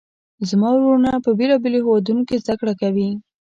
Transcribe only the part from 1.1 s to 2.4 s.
په بیلابیلو هیوادونو